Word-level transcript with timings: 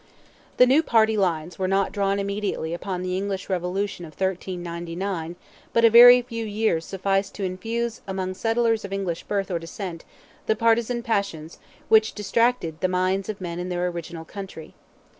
The 0.57 0.65
new 0.65 0.81
party 0.81 1.15
lines 1.15 1.59
were 1.59 1.67
not 1.67 1.91
drawn 1.91 2.17
immediately 2.17 2.73
upon 2.73 3.03
the 3.03 3.15
English 3.15 3.51
revolution 3.51 4.03
of 4.03 4.13
1399, 4.13 5.35
but 5.73 5.85
a 5.85 5.91
very 5.91 6.23
few 6.23 6.43
years 6.43 6.85
sufficed 6.85 7.35
to 7.35 7.43
infuse 7.43 8.01
among 8.07 8.33
settlers 8.33 8.83
of 8.83 8.91
English 8.91 9.21
birth 9.25 9.51
or 9.51 9.59
descent 9.59 10.03
the 10.47 10.55
partizan 10.55 11.03
passions 11.03 11.59
which 11.87 12.13
distracted 12.15 12.81
the 12.81 12.87
minds 12.87 13.29
of 13.29 13.39
men 13.39 13.59
in 13.59 13.69
their 13.69 13.85
original 13.89 14.25
country. 14.25 14.73